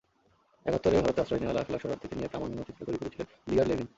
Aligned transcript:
একাত্তরে 0.65 0.97
ভারতে 0.97 1.21
আশ্রয় 1.21 1.41
নেওয়া 1.41 1.55
লাখ 1.57 1.67
লাখ 1.71 1.79
শরণার্থীকে 1.81 2.15
নিয়ে 2.15 2.31
প্রামাণ্যচিত্র 2.31 2.81
তৈরি 2.87 2.99
করেছিলেন 3.01 3.27
লিয়ার 3.47 3.67
লেভিন। 3.67 3.87